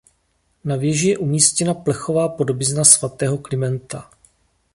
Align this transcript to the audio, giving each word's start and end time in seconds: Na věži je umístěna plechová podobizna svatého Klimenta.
Na 0.63 0.75
věži 0.75 1.09
je 1.09 1.17
umístěna 1.17 1.73
plechová 1.73 2.27
podobizna 2.29 2.83
svatého 2.83 3.37
Klimenta. 3.37 4.09